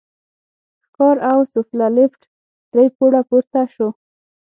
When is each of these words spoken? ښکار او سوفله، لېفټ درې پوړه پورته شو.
ښکار 0.87 1.15
او 1.31 1.39
سوفله، 1.53 1.87
لېفټ 1.97 2.21
درې 2.73 2.85
پوړه 2.95 3.21
پورته 3.29 3.61
شو. 3.73 3.89